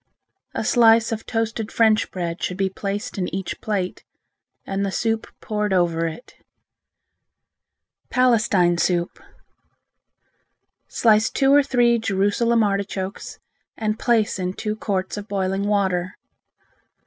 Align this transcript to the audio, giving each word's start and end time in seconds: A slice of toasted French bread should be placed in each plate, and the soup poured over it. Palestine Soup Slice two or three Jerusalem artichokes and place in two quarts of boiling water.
A 0.55 0.63
slice 0.63 1.11
of 1.11 1.27
toasted 1.27 1.71
French 1.71 2.09
bread 2.09 2.41
should 2.41 2.57
be 2.57 2.71
placed 2.71 3.19
in 3.19 3.27
each 3.27 3.61
plate, 3.61 4.03
and 4.65 4.83
the 4.83 4.89
soup 4.91 5.27
poured 5.41 5.73
over 5.73 6.07
it. 6.07 6.33
Palestine 8.09 8.79
Soup 8.79 9.19
Slice 10.87 11.29
two 11.29 11.53
or 11.53 11.61
three 11.61 11.99
Jerusalem 11.99 12.63
artichokes 12.63 13.37
and 13.77 13.99
place 13.99 14.39
in 14.39 14.53
two 14.53 14.75
quarts 14.75 15.17
of 15.17 15.27
boiling 15.27 15.67
water. 15.67 16.15